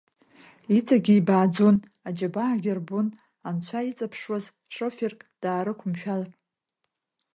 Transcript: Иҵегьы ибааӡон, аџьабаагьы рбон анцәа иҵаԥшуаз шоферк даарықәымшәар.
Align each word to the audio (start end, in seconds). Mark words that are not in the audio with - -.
Иҵегьы 0.77 1.13
ибааӡон, 1.19 1.77
аџьабаагьы 2.07 2.71
рбон 2.77 3.07
анцәа 3.47 3.79
иҵаԥшуаз 3.89 4.45
шоферк 4.73 5.19
даарықәымшәар. 5.41 6.27